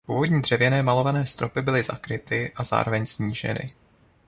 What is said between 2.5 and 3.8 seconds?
a zároveň sníženy.